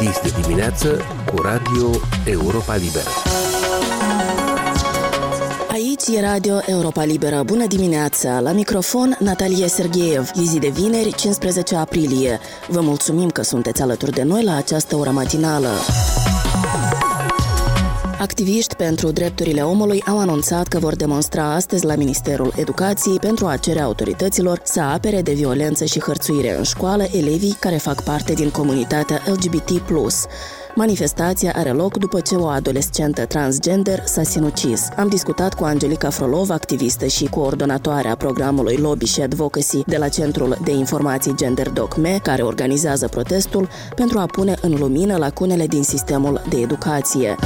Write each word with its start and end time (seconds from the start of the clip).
Dis 0.00 0.32
de 0.32 0.40
dimineață 0.42 1.00
cu 1.34 1.42
Radio 1.42 1.90
Europa 2.24 2.76
Liberă. 2.76 3.08
Aici 5.70 6.16
e 6.16 6.20
Radio 6.20 6.60
Europa 6.66 7.04
Liberă. 7.04 7.42
Bună 7.42 7.66
dimineața! 7.66 8.40
La 8.40 8.52
microfon 8.52 9.16
Natalia 9.18 9.66
Sergeev. 9.66 10.30
E 10.34 10.42
zi 10.42 10.58
de 10.58 10.68
vineri, 10.68 11.14
15 11.14 11.76
aprilie. 11.76 12.38
Vă 12.68 12.80
mulțumim 12.80 13.28
că 13.28 13.42
sunteți 13.42 13.82
alături 13.82 14.12
de 14.12 14.22
noi 14.22 14.44
la 14.44 14.56
această 14.56 14.96
oră 14.96 15.10
matinală. 15.10 15.70
Activiști 18.20 18.74
pentru 18.74 19.10
drepturile 19.10 19.62
omului 19.62 20.02
au 20.06 20.18
anunțat 20.18 20.66
că 20.68 20.78
vor 20.78 20.96
demonstra 20.96 21.54
astăzi 21.54 21.84
la 21.84 21.94
Ministerul 21.94 22.52
Educației 22.56 23.18
pentru 23.18 23.46
a 23.46 23.56
cere 23.56 23.80
autorităților 23.80 24.60
să 24.62 24.80
apere 24.80 25.22
de 25.22 25.32
violență 25.32 25.84
și 25.84 26.00
hărțuire 26.00 26.56
în 26.56 26.62
școală 26.62 27.02
elevii 27.12 27.56
care 27.60 27.76
fac 27.76 28.02
parte 28.02 28.32
din 28.32 28.50
comunitatea 28.50 29.22
LGBT+. 29.26 29.70
Manifestația 30.80 31.52
are 31.56 31.70
loc 31.70 31.96
după 31.96 32.20
ce 32.20 32.34
o 32.34 32.46
adolescentă 32.46 33.26
transgender 33.26 34.02
s-a 34.04 34.22
sinucis. 34.22 34.88
Am 34.96 35.08
discutat 35.08 35.54
cu 35.54 35.64
Angelica 35.64 36.10
Frolov, 36.10 36.50
activistă 36.50 37.06
și 37.06 37.24
coordonatoare 37.24 38.08
a 38.08 38.14
programului 38.16 38.76
Lobby 38.76 39.04
și 39.04 39.20
Advocacy 39.20 39.82
de 39.86 39.96
la 39.96 40.08
Centrul 40.08 40.58
de 40.64 40.72
Informații 40.72 41.34
Gender 41.36 41.68
DocMe, 41.68 42.18
care 42.22 42.42
organizează 42.42 43.08
protestul 43.08 43.68
pentru 43.94 44.18
a 44.18 44.26
pune 44.26 44.54
în 44.60 44.74
lumină 44.78 45.16
lacunele 45.16 45.66
din 45.66 45.82
sistemul 45.82 46.42
de 46.48 46.56
educație. 46.56 47.36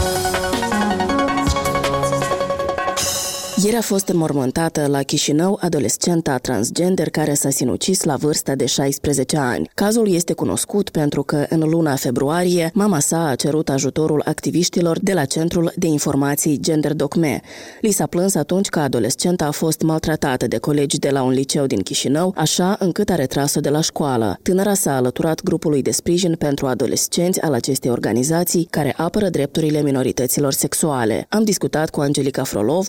Ieri 3.62 3.76
a 3.76 3.80
fost 3.80 4.08
înmormântată 4.08 4.86
la 4.86 5.02
Chișinău 5.02 5.58
adolescenta 5.60 6.38
transgender 6.38 7.10
care 7.10 7.34
s-a 7.34 7.50
sinucis 7.50 8.02
la 8.02 8.16
vârsta 8.16 8.54
de 8.54 8.66
16 8.66 9.36
ani. 9.36 9.70
Cazul 9.74 10.12
este 10.12 10.32
cunoscut 10.32 10.90
pentru 10.90 11.22
că 11.22 11.46
în 11.48 11.60
luna 11.60 11.94
februarie 11.94 12.70
mama 12.74 12.98
sa 12.98 13.28
a 13.28 13.34
cerut 13.34 13.68
ajutorul 13.68 14.22
activiștilor 14.24 14.98
de 15.00 15.12
la 15.12 15.24
Centrul 15.24 15.72
de 15.76 15.86
Informații 15.86 16.58
Gender 16.60 16.92
Docme. 16.92 17.40
Li 17.80 17.90
s-a 17.90 18.06
plâns 18.06 18.34
atunci 18.34 18.68
că 18.68 18.78
adolescenta 18.78 19.46
a 19.46 19.50
fost 19.50 19.82
maltratată 19.82 20.46
de 20.46 20.58
colegi 20.58 20.98
de 20.98 21.10
la 21.10 21.22
un 21.22 21.32
liceu 21.32 21.66
din 21.66 21.80
Chișinău, 21.80 22.32
așa 22.36 22.76
încât 22.78 23.10
a 23.10 23.14
retras-o 23.14 23.60
de 23.60 23.68
la 23.68 23.80
școală. 23.80 24.38
Tânăra 24.42 24.74
s-a 24.74 24.96
alăturat 24.96 25.42
grupului 25.42 25.82
de 25.82 25.90
sprijin 25.90 26.34
pentru 26.34 26.66
adolescenți 26.66 27.40
al 27.40 27.52
acestei 27.52 27.90
organizații 27.90 28.66
care 28.70 28.94
apără 28.96 29.28
drepturile 29.28 29.82
minorităților 29.82 30.52
sexuale. 30.52 31.26
Am 31.28 31.44
discutat 31.44 31.90
cu 31.90 32.00
Angelica 32.00 32.44
Frolov, 32.44 32.88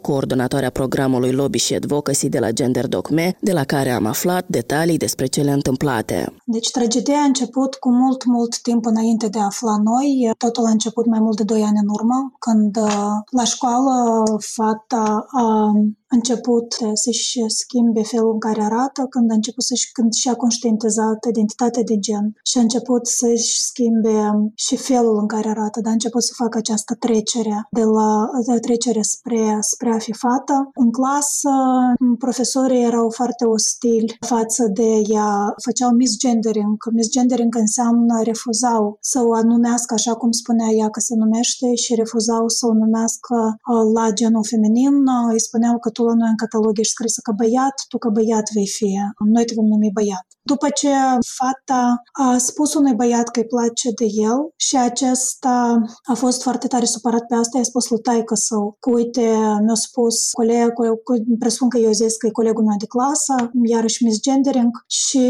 coordonatoarea 0.56 0.70
programului 0.70 1.31
Lobby 1.31 1.58
și 1.58 1.73
Advocacy 1.73 2.30
de 2.30 2.39
la 2.39 2.52
Gender 2.52 2.88
Docme, 2.88 3.38
de 3.42 3.52
la 3.52 3.64
care 3.64 3.89
am 3.89 4.06
aflat 4.06 4.45
detalii 4.48 4.97
despre 4.97 5.25
cele 5.25 5.52
întâmplate. 5.52 6.34
Deci 6.45 6.72
tragedia 6.72 7.17
a 7.17 7.23
început 7.23 7.75
cu 7.75 7.89
mult, 7.92 8.25
mult 8.25 8.62
timp 8.62 8.86
înainte 8.86 9.28
de 9.28 9.39
a 9.39 9.45
afla 9.45 9.75
noi. 9.84 10.31
Totul 10.38 10.66
a 10.66 10.70
început 10.70 11.06
mai 11.06 11.20
mult 11.20 11.38
de 11.38 11.44
2 11.44 11.62
ani 11.62 11.80
în 11.81 11.89
urmă, 11.89 12.34
când 12.39 12.78
la 13.31 13.44
școală 13.44 14.23
fata 14.39 15.25
a 15.31 15.72
început 16.20 16.68
să-și 17.04 17.44
schimbe 17.48 18.04
felul 18.04 18.32
în 18.32 18.40
care 18.40 18.62
arată, 18.62 19.02
când 19.10 19.32
a 19.32 19.34
început 19.34 19.64
să-și, 19.64 19.92
când 19.92 20.14
și-a 20.14 20.36
conștientizat 20.36 21.20
identitatea 21.30 21.84
de 21.84 21.98
gen 22.08 22.26
și 22.50 22.58
a 22.58 22.62
început 22.62 23.04
să-și 23.08 23.52
schimbe 23.70 24.18
și 24.56 24.76
felul 24.76 25.18
în 25.24 25.28
care 25.28 25.50
arată, 25.50 25.80
dar 25.82 25.90
a 25.90 26.00
început 26.00 26.24
să 26.24 26.34
facă 26.36 26.58
această 26.58 26.94
trecere 27.06 27.68
de 27.72 27.84
la 27.84 28.30
de 28.48 28.60
trecere 28.60 29.02
spre, 29.02 29.58
spre 29.60 29.90
a 29.94 29.98
fi 29.98 30.14
fată. 30.14 30.70
În 30.74 30.92
clasă, 30.92 31.54
profesorii 32.20 32.84
erau 32.84 33.10
foarte 33.10 33.46
ostili 33.46 34.18
față 34.20 34.64
de 34.74 34.90
ea, 35.08 35.54
făceau 35.64 35.92
misgendering. 35.92 36.76
Misgendering 36.94 37.56
înseamnă 37.56 38.22
refuzau 38.24 38.98
să 39.02 39.20
o 39.22 39.44
numească 39.44 39.94
așa 39.94 40.14
cum 40.16 40.32
spunea 40.32 40.70
ea 40.80 40.90
că 40.90 41.00
se 41.00 41.16
numește 41.16 41.76
și 41.76 41.96
refuzau 41.96 42.48
să 42.48 42.66
o 42.66 42.74
numească 42.74 43.36
uh, 43.36 43.92
la 43.94 44.12
genul 44.12 44.46
feminin. 44.50 44.96
Îi 45.31 45.42
spuneau 45.42 45.78
că 45.80 45.90
tu 45.90 46.05
la 46.10 46.16
noi 46.22 46.30
în 46.30 46.42
catalog 46.44 46.74
ești 46.80 46.94
scrisă 46.96 47.20
ca 47.24 47.34
băiat, 47.42 47.76
tu 47.90 47.98
ca 47.98 48.10
băiat 48.10 48.46
vei 48.56 48.70
fi, 48.78 48.90
noi 49.36 49.46
te 49.46 49.54
vom 49.58 49.68
numi 49.74 49.96
băiat. 49.98 50.26
După 50.54 50.68
ce 50.70 50.92
fata 51.38 52.02
a 52.26 52.38
spus 52.38 52.74
unui 52.74 52.96
băiat 53.02 53.28
că 53.30 53.40
îi 53.40 53.46
place 53.56 53.88
de 54.02 54.08
el 54.30 54.40
și 54.56 54.76
acesta 54.78 55.82
a 56.04 56.14
fost 56.14 56.42
foarte 56.42 56.68
tare 56.68 56.86
supărat 56.86 57.26
pe 57.28 57.36
asta, 57.36 57.58
i-a 57.58 57.64
spus 57.64 57.90
lui 57.90 58.00
taică 58.00 58.36
său 58.36 58.76
că 58.80 58.90
uite, 58.90 59.28
mi-a 59.66 59.80
spus 59.88 60.16
coleg, 60.32 60.72
presupun 61.40 61.70
că 61.70 61.78
eu 61.78 61.92
zis 61.92 62.18
că 62.18 62.28
e 62.28 62.40
colegul 62.42 62.64
meu 62.64 62.78
de 62.80 62.86
clasă, 62.86 63.36
iarăși 63.64 64.04
misgendering 64.04 64.72
și 64.88 65.24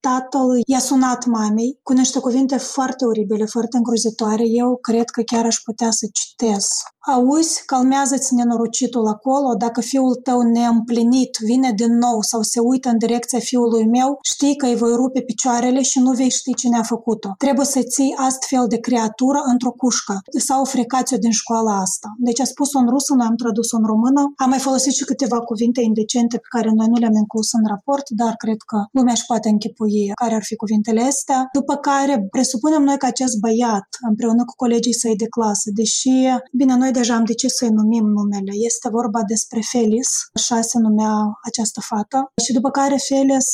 tatăl 0.00 0.48
i-a 0.66 0.78
sunat 0.78 1.26
mamei 1.26 1.78
cu 1.82 1.92
niște 1.92 2.18
cuvinte 2.18 2.56
foarte 2.56 3.04
oribile, 3.04 3.44
foarte 3.44 3.76
îngrozitoare. 3.76 4.44
Eu 4.46 4.76
cred 4.76 5.08
că 5.10 5.22
chiar 5.22 5.44
aș 5.44 5.56
putea 5.64 5.90
să 5.90 6.06
citesc 6.12 6.70
Auzi, 7.14 7.62
calmează-ți 7.66 8.34
nenorocitul 8.34 9.06
acolo, 9.06 9.54
dacă 9.58 9.80
fiul 9.80 10.14
tău 10.14 10.40
neîmplinit 10.40 11.38
vine 11.40 11.72
din 11.72 11.92
nou 12.04 12.22
sau 12.22 12.42
se 12.42 12.60
uită 12.60 12.88
în 12.88 12.98
direcția 12.98 13.38
fiului 13.38 13.86
meu, 13.86 14.18
știi 14.22 14.56
că 14.56 14.66
îi 14.66 14.76
voi 14.76 14.92
rupe 14.92 15.20
picioarele 15.20 15.82
și 15.82 15.98
nu 15.98 16.12
vei 16.12 16.30
ști 16.30 16.54
cine 16.54 16.78
a 16.78 16.82
făcut-o. 16.82 17.34
Trebuie 17.38 17.66
să 17.66 17.80
ții 17.82 18.14
astfel 18.28 18.64
de 18.68 18.78
creatură 18.78 19.40
într-o 19.44 19.70
cușcă 19.70 20.14
sau 20.48 20.64
frecați-o 20.64 21.16
din 21.16 21.30
școala 21.30 21.80
asta. 21.80 22.08
Deci 22.18 22.40
a 22.40 22.44
spus-o 22.44 22.78
în 22.78 22.88
rusă, 22.88 23.14
noi 23.14 23.26
am 23.26 23.36
tradus 23.36 23.72
în 23.72 23.84
română. 23.84 24.32
Am 24.36 24.48
mai 24.48 24.58
folosit 24.58 24.92
și 24.92 25.04
câteva 25.04 25.40
cuvinte 25.40 25.80
indecente 25.80 26.36
pe 26.36 26.48
care 26.56 26.70
noi 26.74 26.86
nu 26.86 26.98
le-am 26.98 27.16
inclus 27.24 27.52
în 27.52 27.64
raport, 27.66 28.06
dar 28.08 28.34
cred 28.36 28.60
că 28.70 28.78
lumea 28.92 29.12
își 29.12 29.26
poate 29.26 29.48
închipui 29.48 30.12
care 30.14 30.34
ar 30.34 30.44
fi 30.44 30.56
cuvintele 30.56 31.02
astea. 31.02 31.48
După 31.52 31.74
care 31.76 32.26
presupunem 32.30 32.82
noi 32.82 32.98
că 32.98 33.06
acest 33.06 33.38
băiat, 33.38 33.88
împreună 34.08 34.44
cu 34.44 34.54
colegii 34.56 34.94
săi 35.02 35.16
de 35.16 35.28
clasă, 35.28 35.70
deși, 35.74 36.16
bine, 36.52 36.74
noi 36.76 36.96
deja 36.98 37.14
am 37.14 37.24
decis 37.32 37.52
să-i 37.58 37.78
numim 37.80 38.06
numele. 38.18 38.52
Este 38.70 38.88
vorba 38.98 39.20
despre 39.32 39.60
Felis, 39.72 40.10
așa 40.38 40.58
se 40.70 40.78
numea 40.86 41.14
această 41.48 41.80
fată. 41.90 42.18
Și 42.44 42.52
după 42.58 42.70
care 42.78 42.96
Felis, 43.08 43.48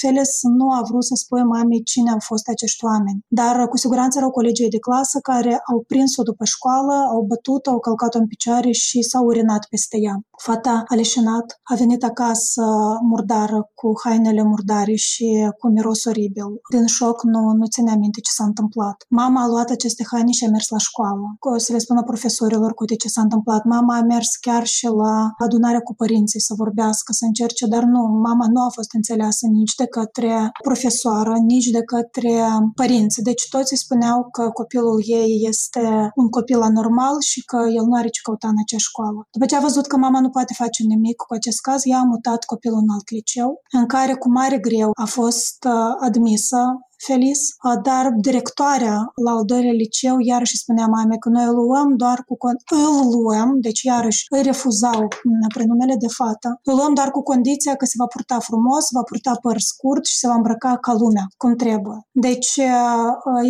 Felis 0.00 0.32
nu 0.58 0.66
a 0.78 0.80
vrut 0.88 1.04
să 1.10 1.14
spui 1.22 1.44
mamei 1.54 1.82
cine 1.92 2.10
au 2.10 2.22
fost 2.30 2.46
acești 2.54 2.84
oameni. 2.84 3.20
Dar 3.40 3.54
cu 3.72 3.76
siguranță 3.84 4.14
erau 4.18 4.30
colegii 4.38 4.74
de 4.76 4.84
clasă 4.86 5.18
care 5.30 5.52
au 5.72 5.78
prins-o 5.90 6.22
după 6.30 6.44
școală, 6.54 6.94
au 7.14 7.20
bătut-o, 7.32 7.70
au 7.70 7.80
călcat-o 7.86 8.18
în 8.18 8.26
picioare 8.26 8.70
și 8.70 8.98
s-au 9.10 9.24
urinat 9.24 9.62
peste 9.72 9.96
ea. 10.06 10.16
Fata 10.36 10.82
a 10.86 10.94
leșinat, 10.94 11.60
a 11.62 11.74
venit 11.74 12.04
acasă 12.04 12.62
murdară, 13.02 13.70
cu 13.74 13.92
hainele 14.04 14.42
murdare 14.42 14.94
și 14.94 15.52
cu 15.58 15.68
miros 15.68 16.04
oribil. 16.04 16.46
Din 16.70 16.86
șoc 16.86 17.22
nu, 17.22 17.52
nu 17.52 17.66
ține 17.66 17.96
minte 17.98 18.20
ce 18.20 18.30
s-a 18.30 18.44
întâmplat. 18.44 19.04
Mama 19.08 19.42
a 19.42 19.46
luat 19.46 19.70
aceste 19.70 20.04
haine 20.10 20.30
și 20.30 20.44
a 20.44 20.50
mers 20.50 20.68
la 20.68 20.78
școală. 20.78 21.36
O 21.38 21.58
să 21.58 21.72
le 21.72 21.78
spună 21.78 22.02
profesorilor 22.02 22.74
cu 22.74 22.84
ce 22.84 23.08
s-a 23.08 23.20
întâmplat. 23.20 23.64
Mama 23.64 23.96
a 23.96 24.02
mers 24.02 24.28
chiar 24.40 24.66
și 24.66 24.86
la 24.86 25.30
adunarea 25.38 25.80
cu 25.80 25.94
părinții 25.94 26.40
să 26.40 26.54
vorbească, 26.56 27.12
să 27.12 27.24
încerce, 27.24 27.66
dar 27.66 27.82
nu, 27.82 28.00
mama 28.00 28.46
nu 28.52 28.60
a 28.62 28.68
fost 28.68 28.94
înțeleasă 28.94 29.46
nici 29.46 29.74
de 29.74 29.86
către 29.86 30.50
profesoară, 30.62 31.34
nici 31.46 31.66
de 31.66 31.82
către 31.82 32.42
părinți. 32.74 33.22
Deci 33.22 33.48
toți 33.50 33.72
îi 33.72 33.78
spuneau 33.78 34.28
că 34.30 34.50
copilul 34.52 35.02
ei 35.04 35.46
este 35.48 36.10
un 36.14 36.28
copil 36.28 36.60
anormal 36.60 37.16
și 37.20 37.44
că 37.44 37.56
el 37.76 37.84
nu 37.84 37.94
are 37.98 38.08
ce 38.08 38.20
căuta 38.22 38.48
în 38.48 38.58
acea 38.62 38.78
școală. 38.78 39.26
După 39.32 39.46
ce 39.46 39.56
a 39.56 39.60
văzut 39.60 39.86
că 39.86 39.96
mama 39.96 40.20
nu 40.24 40.30
poate 40.36 40.52
face 40.62 40.80
nimic 40.92 41.16
cu 41.26 41.34
acest 41.34 41.60
caz, 41.66 41.80
ea 41.84 41.98
a 41.98 42.10
mutat 42.12 42.40
copilul 42.52 42.80
în 42.84 42.90
alt 42.96 43.08
liceu, 43.16 43.50
în 43.78 43.86
care 43.94 44.14
cu 44.22 44.28
mare 44.38 44.58
greu 44.68 44.90
a 45.04 45.06
fost 45.18 45.58
uh, 45.64 45.92
admisă 46.08 46.60
Felis, 47.06 47.40
dar 47.82 48.04
directoarea 48.28 48.96
la 49.24 49.30
al 49.30 49.44
doilea 49.44 49.72
liceu 49.72 50.16
iarăși 50.18 50.56
spunea 50.56 50.86
mai 50.86 51.02
că 51.18 51.28
noi 51.28 51.44
îl 51.44 51.54
luăm 51.54 51.96
doar 51.96 52.18
cu 52.28 52.36
îl 52.70 53.20
luăm, 53.20 53.50
deci 53.60 53.82
iarăși 53.82 54.24
îi 54.34 54.42
refuzau 54.42 55.08
prenumele 55.54 55.96
de 56.04 56.06
fată, 56.18 56.48
îl 56.64 56.74
luăm 56.74 56.94
doar 56.94 57.10
cu 57.10 57.22
condiția 57.22 57.74
că 57.74 57.84
se 57.84 57.96
va 57.98 58.06
purta 58.06 58.38
frumos, 58.38 58.84
va 58.96 59.02
purta 59.02 59.32
păr 59.42 59.58
scurt 59.58 60.04
și 60.04 60.18
se 60.18 60.26
va 60.26 60.34
îmbrăca 60.34 60.76
ca 60.76 60.92
lumea, 61.02 61.26
cum 61.36 61.52
trebuie. 61.64 61.98
Deci, 62.12 62.52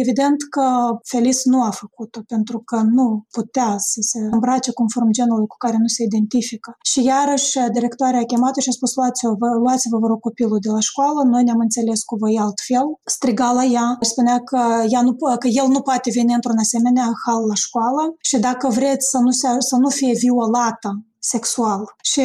evident 0.02 0.38
că 0.54 0.66
Felis 1.10 1.44
nu 1.44 1.62
a 1.62 1.70
făcut-o, 1.70 2.20
pentru 2.26 2.58
că 2.68 2.76
nu 2.96 3.06
putea 3.30 3.70
să 3.78 4.00
se 4.10 4.18
îmbrace 4.30 4.70
conform 4.72 5.10
genului 5.10 5.46
cu 5.46 5.56
care 5.64 5.76
nu 5.84 5.86
se 5.96 6.02
identifică. 6.02 6.70
Și 6.90 7.04
iarăși 7.04 7.58
directoarea 7.72 8.20
a 8.20 8.30
chemat 8.32 8.54
și 8.56 8.68
a 8.68 8.78
spus, 8.78 8.94
luați-vă, 8.94 9.48
luați-vă 9.64 9.96
vă 9.98 10.06
rog 10.06 10.20
copilul 10.20 10.58
de 10.66 10.70
la 10.76 10.80
școală, 10.80 11.20
noi 11.32 11.42
ne-am 11.44 11.62
înțeles 11.66 12.02
cu 12.02 12.14
voi 12.16 12.38
altfel, 12.46 12.86
striga 13.04 13.33
striga 13.34 13.52
la 13.52 13.64
ea, 13.64 13.96
spunea 14.00 14.38
că, 14.44 14.84
ea 14.88 15.02
nu, 15.02 15.12
că 15.14 15.48
el 15.48 15.66
nu 15.68 15.80
poate 15.80 16.10
veni 16.14 16.34
într-un 16.34 16.58
asemenea 16.58 17.12
hal 17.26 17.46
la 17.46 17.54
școală 17.54 18.14
și 18.20 18.38
dacă 18.38 18.68
vreți 18.68 19.10
să 19.10 19.18
nu, 19.18 19.30
se, 19.30 19.48
să 19.58 19.76
nu 19.76 19.88
fie 19.88 20.12
violată 20.18 21.04
sexual 21.32 21.82
și 22.10 22.20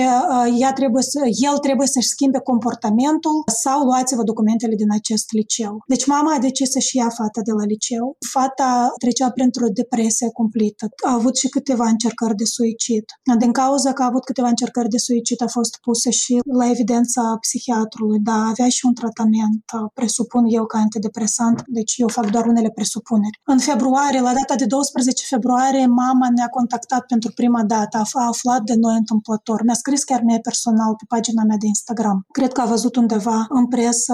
ea 0.64 0.72
trebuie 0.74 1.04
să, 1.04 1.20
el 1.50 1.58
trebuie 1.58 1.88
să-și 1.88 2.08
schimbe 2.08 2.40
comportamentul 2.40 3.38
sau 3.64 3.84
luați-vă 3.90 4.24
documentele 4.24 4.76
din 4.76 4.92
acest 5.00 5.28
liceu. 5.32 5.74
Deci 5.88 6.06
mama 6.06 6.34
a 6.34 6.40
decis 6.40 6.70
să-și 6.72 6.98
ia 6.98 7.10
fata 7.10 7.42
de 7.44 7.52
la 7.52 7.66
liceu. 7.74 8.06
Fata 8.34 8.94
trecea 9.04 9.30
printr-o 9.32 9.68
depresie 9.82 10.30
cumplită. 10.40 10.86
A 11.06 11.14
avut 11.14 11.36
și 11.38 11.48
câteva 11.48 11.88
încercări 11.88 12.36
de 12.36 12.44
suicid. 12.44 13.04
Din 13.40 13.52
cauza 13.52 13.94
că 13.94 14.02
a 14.02 14.06
avut 14.06 14.24
câteva 14.24 14.48
încercări 14.48 14.90
de 14.96 14.98
suicid 14.98 15.42
a 15.42 15.48
fost 15.48 15.74
pusă 15.82 16.10
și 16.10 16.40
la 16.60 16.70
evidența 16.70 17.22
psihiatrului, 17.42 18.20
da, 18.20 18.38
avea 18.52 18.70
și 18.70 18.86
un 18.86 18.94
tratament, 18.94 19.64
presupun 19.94 20.44
eu 20.48 20.66
ca 20.66 20.78
antidepresant, 20.78 21.58
deci 21.68 21.94
eu 21.98 22.08
fac 22.08 22.30
doar 22.32 22.46
unele 22.46 22.70
presupuneri. 22.70 23.40
În 23.44 23.60
februarie, 23.60 24.22
la 24.22 24.34
data 24.34 24.56
de 24.56 24.66
12 24.66 25.26
februarie, 25.26 25.86
mama 25.86 26.28
ne-a 26.36 26.48
contactat 26.48 27.06
pentru 27.06 27.32
prima 27.36 27.64
dată, 27.64 27.98
a 27.98 28.28
aflat 28.28 28.62
de 28.62 28.74
noi 28.76 28.89
întâmplător. 28.92 29.64
Mi-a 29.64 29.74
scris 29.74 30.04
chiar 30.04 30.22
mie 30.22 30.40
personal 30.40 30.92
pe 30.96 31.06
pagina 31.08 31.44
mea 31.44 31.58
de 31.58 31.68
Instagram. 31.68 32.26
Cred 32.32 32.52
că 32.52 32.62
a 32.62 32.66
văzut 32.66 32.96
undeva 32.96 33.46
în 33.50 33.68
presă 33.68 34.14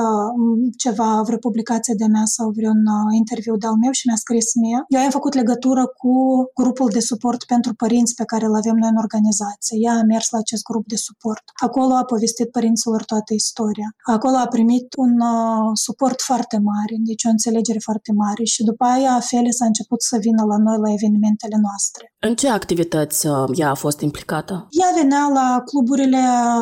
ceva, 0.77 1.21
vreo 1.25 1.37
publicație 1.37 1.93
de 1.97 2.05
mea 2.05 2.25
sau 2.25 2.49
vreun 2.49 2.81
uh, 2.95 3.15
interviu 3.21 3.55
de-al 3.57 3.75
meu 3.83 3.91
și 3.91 4.07
mi-a 4.07 4.15
scris 4.15 4.47
mie. 4.55 4.79
Eu 4.87 5.01
am 5.01 5.09
făcut 5.09 5.33
legătură 5.33 5.83
cu 6.01 6.13
grupul 6.59 6.89
de 6.93 6.99
suport 6.99 7.43
pentru 7.43 7.73
părinți 7.73 8.13
pe 8.13 8.25
care 8.31 8.45
îl 8.45 8.55
avem 8.55 8.75
noi 8.75 8.89
în 8.89 9.03
organizație. 9.05 9.77
Ea 9.85 9.93
a 9.93 10.03
mers 10.13 10.27
la 10.29 10.37
acest 10.37 10.63
grup 10.69 10.85
de 10.87 10.95
suport. 11.07 11.43
Acolo 11.67 11.93
a 11.93 12.03
povestit 12.03 12.49
părinților 12.51 13.03
toată 13.03 13.33
istoria. 13.33 13.89
Acolo 14.15 14.35
a 14.37 14.47
primit 14.47 14.87
un 14.97 15.13
uh, 15.19 15.71
suport 15.73 16.21
foarte 16.21 16.57
mare, 16.71 16.95
deci 17.09 17.23
o 17.25 17.29
înțelegere 17.29 17.79
foarte 17.79 18.11
mare 18.23 18.43
și 18.43 18.63
după 18.63 18.83
aia 18.83 19.19
Felis 19.19 19.61
a 19.61 19.65
început 19.65 20.01
să 20.03 20.17
vină 20.17 20.43
la 20.51 20.57
noi 20.57 20.77
la 20.85 20.91
evenimentele 20.97 21.57
noastre. 21.61 22.03
În 22.19 22.35
ce 22.35 22.49
activități 22.49 23.27
uh, 23.27 23.33
ea 23.53 23.69
a 23.69 23.73
fost 23.73 23.99
implicată? 23.99 24.64
Ea 24.69 24.91
venea 25.01 25.25
la 25.39 25.61
cluburile, 25.65 26.21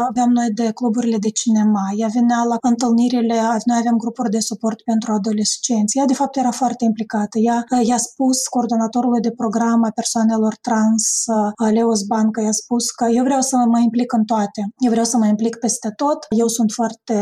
aveam 0.09 0.31
noi 0.39 0.49
de 0.59 0.71
cluburile 0.79 1.17
de 1.17 1.29
cinema, 1.29 1.83
ea 2.01 2.09
venea 2.19 2.41
la 2.51 2.57
întâlnirile, 2.61 3.37
noi 3.69 3.77
aveam 3.79 3.97
grupuri 4.03 4.29
de 4.29 4.39
suport 4.39 4.81
pentru 4.91 5.11
adolescenți. 5.13 5.97
Ea, 5.97 6.05
de 6.05 6.13
fapt, 6.13 6.35
era 6.37 6.51
foarte 6.51 6.83
implicată. 6.85 7.35
Ea 7.39 7.57
i-a 7.89 7.97
spus 7.97 8.37
coordonatorului 8.53 9.21
de 9.27 9.31
program 9.41 9.83
a 9.83 9.91
persoanelor 10.01 10.53
trans, 10.67 11.03
uh, 11.25 11.71
Leos 11.77 12.01
Banca, 12.11 12.41
i-a 12.41 12.57
spus 12.63 12.83
că 12.91 13.05
eu 13.17 13.23
vreau 13.23 13.41
să 13.41 13.55
mă 13.73 13.79
implic 13.79 14.09
în 14.13 14.23
toate. 14.31 14.61
Eu 14.85 14.91
vreau 14.95 15.05
să 15.05 15.17
mă 15.17 15.27
implic 15.27 15.55
peste 15.65 15.89
tot. 16.01 16.19
Eu 16.43 16.47
sunt 16.57 16.71
foarte 16.79 17.15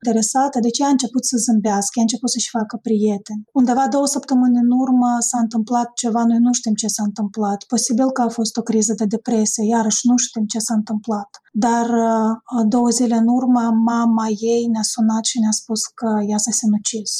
interesată. 0.00 0.56
Deci 0.66 0.78
ea 0.78 0.86
a 0.86 0.96
început 0.96 1.24
să 1.30 1.36
zâmbească, 1.46 1.94
ea 1.94 2.02
a 2.04 2.08
început 2.08 2.30
să-și 2.30 2.54
facă 2.56 2.74
prieteni. 2.86 3.42
Undeva 3.60 3.84
două 3.94 4.06
săptămâni 4.16 4.56
în 4.64 4.70
urmă 4.84 5.10
s-a 5.28 5.38
întâmplat 5.46 5.88
ceva, 6.02 6.22
noi 6.30 6.40
nu 6.46 6.52
știm 6.52 6.74
ce 6.82 6.88
s-a 6.94 7.04
întâmplat. 7.10 7.60
Posibil 7.74 8.08
că 8.16 8.22
a 8.22 8.28
fost 8.38 8.54
o 8.56 8.62
criză 8.68 8.92
de 9.00 9.06
depresie, 9.16 9.64
iarăși 9.74 10.06
nu 10.10 10.16
știm 10.26 10.44
ce 10.52 10.58
s-a 10.58 10.74
întâmplat. 10.74 11.30
Dar 11.52 11.86
uh, 12.10 12.30
două 12.74 12.88
zile 12.98 13.16
în 13.22 13.28
urmă, 13.38 13.62
mama 13.92 14.26
ei 14.52 14.64
ne-a 14.72 14.86
sunat 14.94 15.24
și 15.24 15.40
ne-a 15.40 15.56
spus 15.60 15.80
că 16.00 16.10
ea 16.30 16.40
s-a 16.44 16.50
sinucis. 16.60 17.10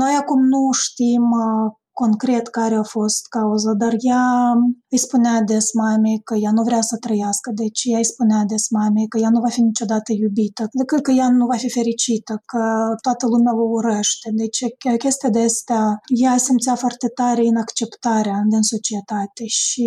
Noi 0.00 0.14
acum 0.20 0.40
nu 0.54 0.62
știm 0.84 1.24
uh, 1.30 1.66
concret 2.02 2.46
care 2.58 2.74
a 2.74 2.82
fost 2.96 3.22
cauza, 3.36 3.72
dar 3.82 3.94
ea 3.98 4.26
îi 4.96 5.02
spunea 5.06 5.40
des 5.52 5.66
mamei 5.72 6.20
că 6.28 6.34
ea 6.34 6.52
nu 6.58 6.62
vrea 6.62 6.80
să 6.90 6.96
trăiască, 6.96 7.50
deci 7.62 7.80
ea 7.84 7.98
îi 7.98 8.12
spunea 8.12 8.40
des 8.52 8.64
mamei 8.70 9.08
că 9.08 9.18
ea 9.18 9.30
nu 9.30 9.40
va 9.40 9.48
fi 9.48 9.60
niciodată 9.60 10.10
iubită, 10.12 10.62
decât 10.72 11.00
că 11.02 11.10
ea 11.10 11.28
nu 11.30 11.46
va 11.46 11.56
fi 11.56 11.70
fericită, 11.70 12.42
că 12.50 12.62
toată 13.02 13.26
lumea 13.26 13.54
o 13.62 13.64
urăște. 13.78 14.28
Deci 14.42 14.60
chestia 14.98 15.30
de 15.36 15.42
astea, 15.50 16.00
ea 16.22 16.36
simțea 16.36 16.74
foarte 16.74 17.08
tare 17.08 17.44
inacceptarea 17.44 18.38
din 18.52 18.62
societate 18.62 19.44
și 19.46 19.86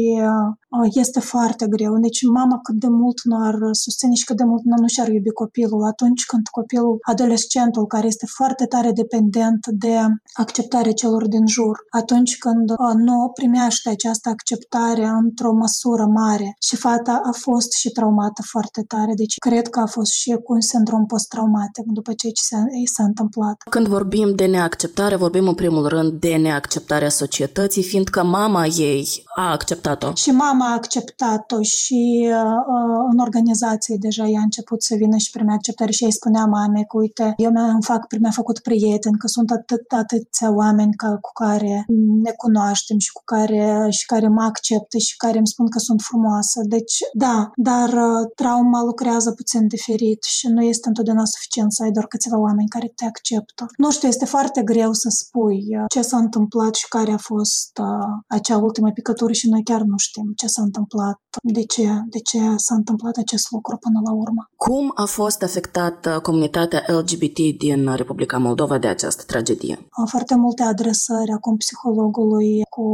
uh, 0.79 0.87
este 1.03 1.19
foarte 1.19 1.65
greu. 1.67 1.93
Deci 1.99 2.21
mama 2.39 2.59
cât 2.63 2.75
de 2.75 2.87
mult 2.87 3.19
nu 3.23 3.35
ar 3.47 3.55
susține 3.71 4.13
și 4.13 4.25
cât 4.25 4.37
de 4.37 4.43
mult 4.43 4.63
nu 4.63 4.87
și-ar 4.87 5.07
iubi 5.07 5.29
copilul 5.29 5.83
atunci 5.83 6.25
când 6.25 6.47
copilul, 6.47 6.97
adolescentul, 7.01 7.85
care 7.85 8.07
este 8.07 8.25
foarte 8.25 8.65
tare 8.65 8.91
dependent 8.91 9.67
de 9.67 9.95
acceptarea 10.33 10.91
celor 10.91 11.27
din 11.27 11.47
jur, 11.47 11.75
atunci 11.89 12.37
când 12.37 12.69
uh, 12.69 12.93
nu 12.95 13.31
primește 13.33 13.89
această 13.89 14.29
acceptare 14.29 14.98
într-o 15.03 15.51
măsură 15.51 16.05
mare 16.05 16.55
și 16.59 16.75
fata 16.75 17.21
a 17.23 17.31
fost 17.31 17.71
și 17.71 17.89
traumată 17.89 18.41
foarte 18.45 18.83
tare, 18.87 19.13
deci 19.15 19.35
cred 19.37 19.67
că 19.67 19.79
a 19.79 19.85
fost 19.85 20.11
și 20.11 20.31
cu 20.43 20.53
un 20.53 20.61
sindrom 20.61 21.05
post-traumatic 21.05 21.85
după 21.85 22.13
ce 22.13 22.27
s-a, 22.33 22.63
s-a 22.93 23.03
întâmplat. 23.03 23.57
Când 23.69 23.87
vorbim 23.87 24.35
de 24.35 24.45
neacceptare, 24.45 25.15
vorbim 25.15 25.47
în 25.47 25.55
primul 25.55 25.87
rând 25.87 26.11
de 26.11 26.35
neacceptarea 26.35 27.09
societății, 27.09 27.83
fiindcă 27.83 28.23
mama 28.23 28.65
ei 28.65 29.23
a 29.35 29.51
acceptat-o. 29.51 30.13
Și 30.13 30.31
mama 30.31 30.65
a 30.69 30.73
acceptat-o 30.73 31.61
și 31.61 32.29
uh, 32.29 32.35
uh 32.35 33.07
în 33.11 33.19
organizație 33.19 33.95
deja 33.99 34.25
ea 34.27 34.39
a 34.39 34.43
început 34.43 34.83
să 34.83 34.95
vină 34.95 35.17
și 35.17 35.31
primea 35.31 35.53
acceptare 35.53 35.91
și 35.91 36.03
ei 36.03 36.11
spunea 36.11 36.45
mamei 36.45 36.85
că 36.85 36.97
uite, 36.97 37.33
eu 37.37 37.51
mi-am 37.51 37.79
fac, 37.79 38.05
mi-am 38.19 38.31
făcut 38.31 38.59
prieteni, 38.59 39.17
că 39.17 39.27
sunt 39.27 39.51
atât, 39.51 39.91
atâția 39.91 40.51
oameni 40.51 40.93
ca, 40.93 41.17
cu 41.21 41.31
care 41.33 41.85
ne 42.23 42.31
cunoaștem 42.31 42.97
și 42.97 43.11
cu 43.11 43.21
care, 43.25 43.87
și 43.89 44.05
care 44.05 44.27
mă 44.27 44.43
acceptă 44.43 44.78
și 44.97 45.17
care 45.17 45.37
îmi 45.37 45.47
spun 45.47 45.67
că 45.69 45.79
sunt 45.79 46.01
frumoasă. 46.01 46.59
Deci, 46.75 46.95
da, 47.13 47.51
dar 47.55 47.89
uh, 47.89 48.21
trauma 48.35 48.83
lucrează 48.83 49.31
puțin 49.31 49.67
diferit 49.67 50.23
și 50.23 50.47
nu 50.47 50.61
este 50.63 50.87
întotdeauna 50.87 51.25
suficient 51.25 51.73
să 51.73 51.83
ai 51.83 51.91
doar 51.91 52.07
câțiva 52.07 52.37
oameni 52.39 52.67
care 52.75 52.91
te 52.95 53.05
acceptă. 53.05 53.65
Nu 53.77 53.91
știu, 53.91 54.07
este 54.07 54.25
foarte 54.25 54.61
greu 54.63 54.93
să 54.93 55.09
spui 55.09 55.61
uh, 55.77 55.85
ce 55.93 56.01
s-a 56.01 56.17
întâmplat 56.17 56.75
și 56.75 56.87
care 56.87 57.11
a 57.11 57.17
fost 57.17 57.71
uh, 57.81 58.09
acea 58.27 58.57
ultimă 58.57 58.91
picătură 58.91 59.33
și 59.33 59.49
noi 59.49 59.63
chiar 59.63 59.81
nu 59.81 59.97
știm 59.97 60.33
ce 60.35 60.47
s-a 60.47 60.61
întâmplat, 60.61 61.19
de 61.43 61.63
ce, 61.63 61.85
de 62.09 62.19
ce 62.19 62.39
s-a 62.55 62.75
întâmplat 62.75 63.15
acest 63.17 63.51
lucru 63.51 63.77
până 63.77 63.99
la 64.05 64.13
urmă. 64.13 64.49
Cum 64.55 64.91
a 64.95 65.05
fost 65.05 65.43
afectată 65.43 66.19
comunitatea 66.23 66.83
LGBT 66.87 67.39
din 67.57 67.95
Republica 67.95 68.37
Moldova 68.37 68.77
de 68.77 68.87
această 68.87 69.23
tragedie? 69.27 69.87
Foarte 70.05 70.35
multe 70.35 70.63
adresări 70.63 71.31
acum 71.31 71.57
psihologului 71.57 72.61
cu 72.69 72.85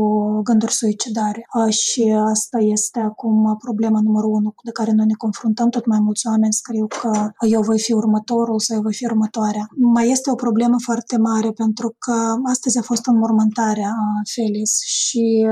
gânduri 0.43 0.71
suicidare 0.71 1.45
și 1.75 2.03
asta 2.33 2.57
este 2.59 2.99
acum 2.99 3.57
problema 3.57 3.99
numărul 4.01 4.31
unu 4.31 4.53
de 4.63 4.71
care 4.71 4.91
noi 4.91 5.05
ne 5.05 5.13
confruntăm. 5.17 5.69
Tot 5.69 5.85
mai 5.85 5.99
mulți 5.99 6.27
oameni 6.27 6.53
scriu 6.53 6.87
că 6.87 7.11
eu 7.47 7.61
voi 7.61 7.79
fi 7.79 7.93
următorul 7.93 8.59
sau 8.59 8.75
eu 8.75 8.81
voi 8.81 8.93
fi 8.93 9.05
următoarea. 9.05 9.67
Mai 9.75 10.09
este 10.09 10.31
o 10.31 10.35
problemă 10.35 10.75
foarte 10.79 11.17
mare 11.17 11.51
pentru 11.51 11.95
că 11.99 12.17
astăzi 12.43 12.77
a 12.77 12.81
fost 12.81 13.07
înmormântarea 13.07 13.93
Felis 14.33 14.79
și 14.85 15.47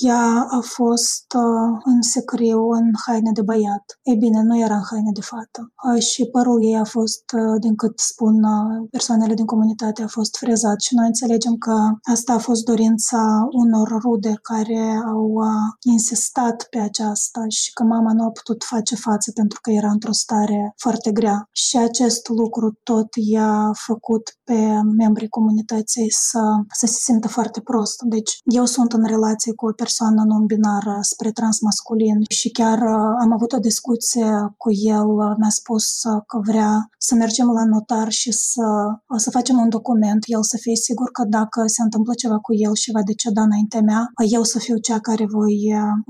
ea 0.00 0.46
a 0.50 0.60
fost 0.60 1.26
în 1.84 2.02
secriu 2.02 2.68
în 2.68 2.90
haine 3.06 3.30
de 3.32 3.42
băiat. 3.42 3.84
Ei 4.02 4.16
bine, 4.16 4.42
nu 4.42 4.58
era 4.58 4.74
în 4.74 4.86
haine 4.90 5.10
de 5.14 5.20
fată. 5.20 5.72
Și 5.98 6.24
părul 6.24 6.64
ei 6.64 6.76
a 6.76 6.84
fost, 6.84 7.24
din 7.60 7.74
cât 7.74 7.98
spun 7.98 8.36
persoanele 8.90 9.34
din 9.34 9.44
comunitate, 9.44 10.02
a 10.02 10.06
fost 10.06 10.36
frezat 10.36 10.80
și 10.80 10.94
noi 10.94 11.06
înțelegem 11.06 11.56
că 11.56 11.76
asta 12.02 12.32
a 12.32 12.38
fost 12.38 12.64
dorința 12.64 13.48
unor 13.50 13.88
rude 14.00 14.38
care 14.42 15.02
au 15.06 15.32
insistat 15.80 16.66
pe 16.70 16.78
aceasta 16.78 17.40
și 17.48 17.72
că 17.72 17.82
mama 17.82 18.12
nu 18.12 18.24
a 18.24 18.30
putut 18.30 18.64
face 18.64 18.94
față 18.94 19.30
pentru 19.34 19.58
că 19.62 19.70
era 19.70 19.90
într-o 19.90 20.12
stare 20.12 20.74
foarte 20.76 21.12
grea. 21.12 21.48
Și 21.52 21.76
acest 21.76 22.28
lucru 22.28 22.78
tot 22.82 23.08
i-a 23.14 23.70
făcut 23.86 24.38
pe 24.44 24.58
membrii 24.96 25.28
comunității 25.28 26.10
să, 26.10 26.42
să 26.72 26.86
se 26.86 26.98
simtă 26.98 27.28
foarte 27.28 27.60
prost. 27.60 28.02
Deci 28.02 28.38
eu 28.44 28.64
sunt 28.64 28.92
în 28.92 29.04
relație 29.04 29.52
cu 29.54 29.66
o 29.66 29.72
persoană 29.72 30.22
non-binară 30.24 30.98
spre 31.00 31.30
transmasculin 31.32 32.18
și 32.28 32.50
chiar 32.50 32.78
am 33.20 33.32
avut 33.32 33.52
o 33.52 33.58
discuție 33.58 34.54
cu 34.56 34.70
el, 34.72 35.06
mi-a 35.38 35.54
spus 35.60 36.00
că 36.26 36.38
vrea 36.44 36.88
să 36.98 37.14
mergem 37.14 37.46
la 37.46 37.64
notar 37.64 38.10
și 38.10 38.32
să, 38.32 38.66
să 39.16 39.30
facem 39.30 39.58
un 39.58 39.68
document, 39.68 40.22
el 40.26 40.42
să 40.42 40.56
fie 40.60 40.76
sigur 40.76 41.10
că 41.10 41.24
dacă 41.28 41.60
se 41.66 41.82
întâmplă 41.82 42.12
ceva 42.14 42.38
cu 42.38 42.54
el 42.54 42.74
și 42.74 42.92
va 42.92 43.02
deceda 43.02 43.42
înaintea 43.42 43.80
mea, 43.80 44.02
eu 44.36 44.42
să 44.42 44.58
fiu 44.58 44.76
cea 44.76 44.98
care 44.98 45.26
voi, 45.26 45.53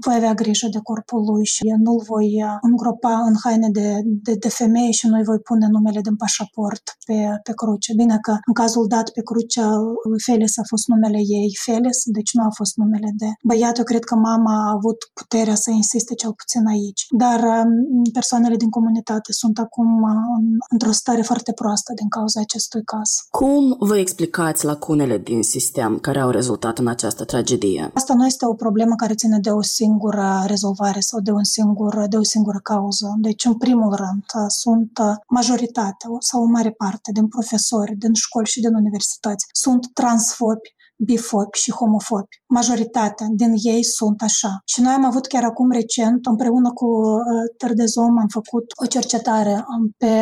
voi 0.04 0.14
avea 0.14 0.34
grijă 0.34 0.68
de 0.70 0.80
corpul 0.82 1.22
lui 1.30 1.44
și 1.44 1.62
nu-l 1.84 2.02
voi 2.06 2.28
îngropa 2.60 3.14
în 3.28 3.34
haine 3.42 3.68
de, 3.78 4.00
de, 4.04 4.34
de 4.34 4.48
femeie 4.48 4.90
și 4.90 5.06
nu-i 5.06 5.24
voi 5.24 5.38
pune 5.38 5.66
numele 5.70 6.00
din 6.00 6.16
pașaport 6.16 6.82
pe, 7.06 7.18
pe 7.42 7.52
cruce. 7.52 7.92
Bine 7.96 8.18
că 8.26 8.30
în 8.46 8.54
cazul 8.60 8.86
dat 8.86 9.10
pe 9.10 9.22
crucea 9.22 9.68
lui 10.08 10.20
Felis 10.26 10.58
a 10.58 10.62
fost 10.68 10.86
numele 10.86 11.18
ei 11.38 11.50
Felis, 11.64 11.98
deci 12.04 12.32
nu 12.32 12.42
a 12.44 12.52
fost 12.60 12.76
numele 12.76 13.10
de 13.16 13.28
băiat. 13.42 13.78
Eu 13.78 13.84
cred 13.84 14.04
că 14.04 14.14
mama 14.14 14.54
a 14.66 14.74
avut 14.78 14.98
puterea 15.20 15.54
să 15.54 15.70
insiste 15.70 16.14
cel 16.14 16.32
puțin 16.40 16.66
aici. 16.66 17.02
Dar 17.22 17.40
um, 17.42 18.02
persoanele 18.12 18.56
din 18.56 18.70
comunitate 18.70 19.32
sunt 19.32 19.58
acum 19.58 20.04
în, 20.38 20.46
într-o 20.70 20.92
stare 20.92 21.22
foarte 21.22 21.52
proastă 21.52 21.92
din 21.96 22.08
cauza 22.08 22.40
acestui 22.40 22.82
caz. 22.84 23.10
Cum 23.30 23.76
vă 23.78 23.96
explicați 23.98 24.64
lacunele 24.64 25.18
din 25.18 25.42
sistem 25.42 25.98
care 25.98 26.20
au 26.20 26.30
rezultat 26.30 26.78
în 26.78 26.88
această 26.88 27.24
tragedie? 27.24 27.90
Asta 27.94 28.14
nu 28.14 28.26
este 28.26 28.46
o 28.46 28.54
problemă 28.54 28.94
care 28.94 29.14
ține 29.14 29.33
de 29.38 29.50
o 29.50 29.62
singură 29.62 30.42
rezolvare 30.46 31.00
sau 31.00 31.20
de, 31.20 31.30
un 31.30 31.44
singur, 31.44 32.06
de 32.08 32.16
o 32.16 32.22
singură 32.22 32.58
cauză. 32.62 33.14
Deci, 33.16 33.44
în 33.44 33.56
primul 33.56 33.94
rând, 33.94 34.24
sunt 34.46 34.98
majoritatea 35.28 36.08
sau 36.18 36.42
o 36.42 36.46
mare 36.46 36.70
parte 36.70 37.12
din 37.12 37.28
profesori, 37.28 37.96
din 37.96 38.14
școli 38.14 38.46
și 38.46 38.60
din 38.60 38.74
universități 38.74 39.46
sunt 39.52 39.90
transfobi 39.92 40.74
bifobi 40.96 41.58
și 41.58 41.70
homofobi. 41.70 42.42
Majoritatea 42.58 43.26
din 43.30 43.52
ei 43.74 43.84
sunt 43.84 44.22
așa. 44.22 44.52
Și 44.64 44.80
noi 44.80 44.92
am 44.92 45.04
avut 45.04 45.26
chiar 45.26 45.44
acum 45.44 45.70
recent, 45.70 46.26
împreună 46.26 46.70
cu 46.72 46.86
uh, 46.86 47.22
Tărdezom, 47.58 48.18
am 48.18 48.30
făcut 48.38 48.64
o 48.82 48.86
cercetare 48.86 49.54
um, 49.72 49.84
pe 50.02 50.12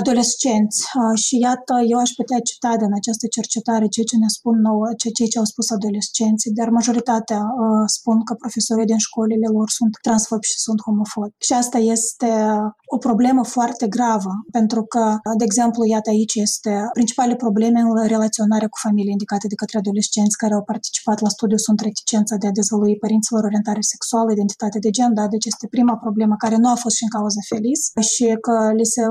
adolescenți 0.00 0.78
uh, 0.86 1.18
și 1.24 1.34
iată, 1.46 1.74
eu 1.92 1.98
aș 1.98 2.10
putea 2.20 2.40
cita 2.50 2.72
din 2.82 2.92
această 3.00 3.26
cercetare 3.36 3.86
ceea 3.94 4.08
ce 4.10 4.16
ne 4.16 4.30
spun 4.36 4.56
nouă, 4.68 4.86
ceea 5.00 5.30
ce 5.32 5.38
au 5.38 5.48
spus 5.52 5.66
adolescenții, 5.70 6.56
dar 6.58 6.68
majoritatea 6.78 7.40
uh, 7.62 7.84
spun 7.96 8.16
că 8.26 8.32
profesorii 8.34 8.90
din 8.92 9.00
școlile 9.06 9.48
lor 9.56 9.68
sunt 9.78 9.92
transfobi 10.06 10.50
și 10.50 10.58
sunt 10.66 10.78
homofobi. 10.86 11.34
Și 11.46 11.52
asta 11.62 11.78
este 11.94 12.30
o 12.94 12.98
problemă 13.08 13.42
foarte 13.56 13.86
gravă, 13.96 14.32
pentru 14.58 14.82
că, 14.92 15.04
de 15.40 15.44
exemplu, 15.50 15.80
iată 15.94 16.08
aici 16.10 16.34
este 16.46 16.72
principale 16.98 17.34
probleme 17.44 17.80
în 17.80 18.06
relaționarea 18.14 18.68
cu 18.74 18.78
familie 18.86 19.16
indicate 19.16 19.46
de 19.52 19.60
către 19.62 19.78
adolescenți 19.78 20.40
care 20.42 20.54
au 20.54 20.64
participat 20.72 21.18
la 21.24 21.30
studiu 21.36 21.58
sunt 21.66 21.80
reticența 21.88 22.34
de 22.42 22.46
a 22.46 22.58
dezvălui 22.60 22.96
părinților 23.04 23.42
orientare 23.44 23.82
sexuală, 23.92 24.28
identitate 24.32 24.78
de 24.86 24.90
gen, 24.96 25.12
da? 25.18 25.24
deci 25.34 25.46
este 25.52 25.66
prima 25.74 25.96
problemă 26.04 26.34
care 26.44 26.56
nu 26.62 26.68
a 26.74 26.76
fost 26.84 26.96
și 26.96 27.06
în 27.06 27.12
cauza 27.16 27.40
Felis 27.50 27.82
și 28.10 28.26
că 28.46 28.54
li 28.78 28.86
se 28.94 29.02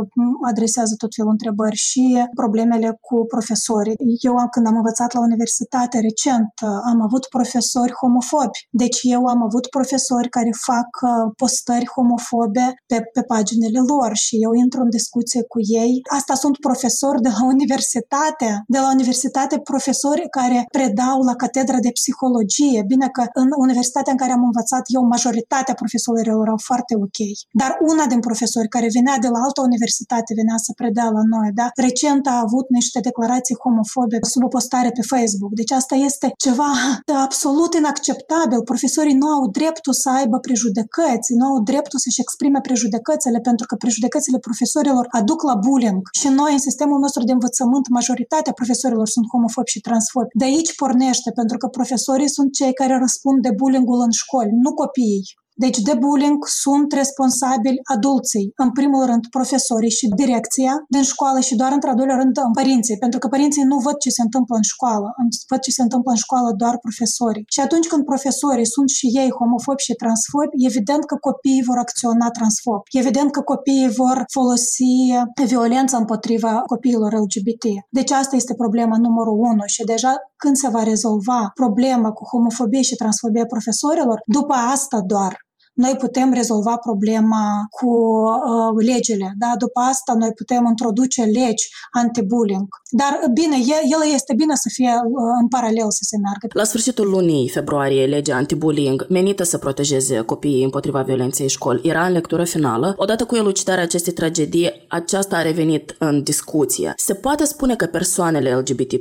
adresează 0.52 0.94
tot 1.04 1.12
felul 1.18 1.32
întrebări 1.38 1.80
și 1.90 2.04
problemele 2.42 2.90
cu 3.08 3.16
profesorii. 3.34 3.96
Eu, 4.28 4.36
când 4.54 4.66
am 4.68 4.78
învățat 4.82 5.14
la 5.14 5.22
universitate 5.30 5.98
recent, 6.10 6.52
am 6.92 7.00
avut 7.08 7.24
profesori 7.36 7.94
homofobi. 8.02 8.60
Deci 8.84 9.00
eu 9.16 9.24
am 9.34 9.42
avut 9.48 9.66
profesori 9.78 10.30
care 10.38 10.52
fac 10.70 10.90
uh, 11.02 11.10
postări 11.42 11.88
homofobe 11.96 12.66
pe, 12.90 12.98
pe 13.16 13.22
paginile 13.34 13.73
lor 13.92 14.12
și 14.26 14.36
eu 14.46 14.52
intru 14.64 14.80
în 14.82 14.90
discuție 14.90 15.42
cu 15.44 15.60
ei. 15.84 15.94
Asta 16.20 16.34
sunt 16.34 16.56
profesori 16.68 17.22
de 17.22 17.32
la 17.38 17.44
universitate, 17.46 18.50
de 18.68 18.80
la 18.84 18.90
universitate 18.98 19.56
profesori 19.60 20.24
care 20.30 20.60
predau 20.78 21.18
la 21.30 21.36
catedra 21.36 21.80
de 21.88 21.92
psihologie. 22.00 22.84
Bine 22.88 23.08
că 23.16 23.24
în 23.34 23.50
universitatea 23.66 24.12
în 24.12 24.18
care 24.18 24.32
am 24.32 24.44
învățat 24.44 24.84
eu, 24.96 25.02
majoritatea 25.16 25.74
profesorilor 25.74 26.42
erau 26.46 26.60
foarte 26.70 26.94
ok. 27.06 27.20
Dar 27.62 27.72
una 27.92 28.06
din 28.14 28.20
profesori 28.28 28.68
care 28.76 28.88
venea 28.98 29.18
de 29.26 29.30
la 29.36 29.40
altă 29.46 29.62
universitate, 29.70 30.30
venea 30.42 30.58
să 30.66 30.72
predea 30.82 31.08
la 31.18 31.24
noi, 31.34 31.50
da? 31.62 31.68
Recent 31.88 32.24
a 32.34 32.38
avut 32.46 32.66
niște 32.80 33.00
declarații 33.10 33.62
homofobe 33.64 34.18
sub 34.34 34.44
o 34.44 34.48
postare 34.56 34.90
pe 34.98 35.04
Facebook. 35.14 35.52
Deci 35.62 35.72
asta 35.72 35.96
este 36.10 36.28
ceva 36.46 36.72
absolut 37.26 37.72
inacceptabil. 37.82 38.62
Profesorii 38.72 39.22
nu 39.24 39.28
au 39.28 39.44
dreptul 39.60 39.94
să 39.94 40.10
aibă 40.20 40.38
prejudecăți, 40.48 41.34
nu 41.40 41.46
au 41.52 41.58
dreptul 41.72 42.00
să-și 42.00 42.22
exprime 42.22 42.60
prejudecățile, 42.68 43.40
pentru 43.54 43.72
că 43.72 43.76
prejudecățile 43.84 44.40
profesorilor 44.48 45.06
aduc 45.20 45.40
la 45.50 45.56
bullying. 45.66 46.02
Și 46.20 46.28
noi, 46.40 46.52
în 46.58 46.64
sistemul 46.68 47.00
nostru 47.06 47.24
de 47.24 47.32
învățământ, 47.38 47.86
majoritatea 48.00 48.54
profesorilor 48.60 49.08
sunt 49.16 49.26
homofobi 49.32 49.74
și 49.74 49.86
transfobi. 49.88 50.38
De 50.42 50.46
aici 50.46 50.76
pornește, 50.76 51.30
pentru 51.40 51.58
că 51.58 51.68
profesorii 51.68 52.36
sunt 52.38 52.50
cei 52.60 52.74
care 52.74 52.98
răspund 53.06 53.38
de 53.42 53.52
bullying-ul 53.60 54.00
în 54.08 54.14
școli, 54.22 54.58
nu 54.64 54.72
copiii. 54.82 55.24
Deci 55.56 55.80
de 55.90 55.94
bullying 56.04 56.40
sunt 56.64 56.90
responsabili 57.02 57.80
adulții, 57.96 58.52
în 58.56 58.72
primul 58.72 59.06
rând 59.06 59.24
profesorii 59.38 59.98
și 60.00 60.08
direcția 60.22 60.74
din 60.90 61.04
școală 61.04 61.40
și 61.40 61.56
doar 61.56 61.72
într-al 61.72 61.96
doilea 61.96 62.16
rând 62.16 62.36
părinții, 62.54 62.98
pentru 62.98 63.20
că 63.20 63.28
părinții 63.28 63.64
nu 63.64 63.78
văd 63.78 63.98
ce 63.98 64.10
se 64.10 64.22
întâmplă 64.22 64.56
în 64.56 64.66
școală, 64.74 65.08
văd 65.50 65.60
ce 65.60 65.72
se 65.72 65.82
întâmplă 65.82 66.12
în 66.12 66.22
școală 66.26 66.50
doar 66.62 66.76
profesorii. 66.86 67.46
Și 67.48 67.60
atunci 67.60 67.88
când 67.88 68.04
profesorii 68.12 68.74
sunt 68.76 68.90
și 68.90 69.06
ei 69.22 69.32
homofobi 69.40 69.86
și 69.88 69.94
transfobi, 70.02 70.66
evident 70.70 71.04
că 71.06 71.16
copiii 71.30 71.68
vor 71.70 71.78
acționa 71.78 72.28
transfob. 72.38 72.82
Evident 73.02 73.30
că 73.32 73.42
copiii 73.42 73.90
vor 74.02 74.18
folosi 74.38 74.94
violența 75.46 75.98
împotriva 75.98 76.54
copiilor 76.74 77.12
LGBT. 77.22 77.66
Deci 77.90 78.12
asta 78.12 78.36
este 78.36 78.54
problema 78.64 78.98
numărul 78.98 79.38
unu 79.52 79.64
și 79.66 79.84
deja 79.94 80.14
când 80.44 80.56
se 80.56 80.70
va 80.76 80.84
rezolva 80.84 81.42
problema 81.62 82.10
cu 82.12 82.24
homofobie 82.32 82.82
și 82.90 82.96
transfobia 83.02 83.46
profesorilor, 83.54 84.20
după 84.38 84.56
asta 84.76 84.98
doar 85.14 85.34
noi 85.74 85.96
putem 86.00 86.34
rezolva 86.34 86.76
problema 86.78 87.68
cu 87.70 87.88
uh, 87.88 88.86
legile. 88.86 89.34
Da? 89.38 89.52
După 89.58 89.80
asta 89.80 90.14
noi 90.14 90.32
putem 90.32 90.66
introduce 90.66 91.24
legi 91.24 91.70
anti-bullying. 91.92 92.68
Dar 92.90 93.20
bine, 93.34 93.58
el 93.84 94.14
este 94.14 94.34
bine 94.34 94.56
să 94.56 94.70
fie 94.72 94.92
uh, 95.06 95.14
în 95.42 95.48
paralel 95.48 95.86
să 95.90 96.02
se 96.02 96.18
meargă. 96.18 96.48
La 96.54 96.64
sfârșitul 96.64 97.10
lunii 97.10 97.50
februarie, 97.50 98.06
legea 98.06 98.36
anti-bullying 98.36 99.06
menită 99.10 99.44
să 99.44 99.58
protejeze 99.58 100.22
copiii 100.22 100.64
împotriva 100.64 101.02
violenței 101.02 101.50
școli 101.50 101.82
era 101.84 102.06
în 102.06 102.12
lectură 102.12 102.44
finală. 102.44 102.94
Odată 102.98 103.26
cu 103.26 103.36
elucidarea 103.36 103.84
acestei 103.84 104.14
tragedii, 104.14 104.86
aceasta 104.90 105.36
a 105.36 105.42
revenit 105.42 105.96
în 106.00 106.24
discuție. 106.24 106.94
Se 106.98 107.14
poate 107.14 107.46
spune 107.46 107.76
că 107.76 107.86
persoanele 107.86 108.56
LGBT+, 108.56 108.92